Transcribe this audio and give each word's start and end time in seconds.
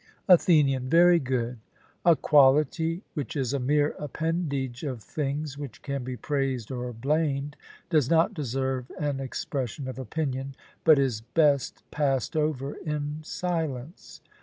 ATHENIAN: 0.27 0.89
Very 0.89 1.19
good; 1.19 1.59
a 2.03 2.15
quality, 2.15 3.03
which 3.13 3.35
is 3.35 3.53
a 3.53 3.59
mere 3.59 3.89
appendage 3.99 4.81
of 4.81 5.03
things 5.03 5.59
which 5.59 5.83
can 5.83 6.03
be 6.03 6.17
praised 6.17 6.71
or 6.71 6.91
blamed, 6.91 7.55
does 7.91 8.09
not 8.09 8.33
deserve 8.33 8.91
an 8.97 9.19
expression 9.19 9.87
of 9.87 9.99
opinion, 9.99 10.55
but 10.83 10.97
is 10.97 11.21
best 11.21 11.83
passed 11.91 12.35
over 12.35 12.73
in 12.73 13.19
silence. 13.21 14.21